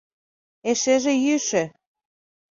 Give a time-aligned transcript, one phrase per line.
[0.69, 1.63] Эшеже— йӱшӧ.